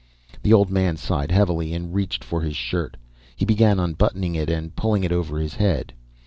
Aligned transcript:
The 0.41 0.51
old 0.51 0.71
man 0.71 0.97
sighed 0.97 1.29
heavily 1.29 1.75
and 1.75 1.93
reached 1.93 2.23
for 2.23 2.41
his 2.41 2.55
shirt. 2.55 2.97
He 3.35 3.45
began 3.45 3.79
unbuttoning 3.79 4.33
it 4.33 4.49
and 4.49 4.75
pulling 4.75 5.03
it 5.03 5.11
over 5.11 5.37
his 5.37 5.53
head. 5.53 5.93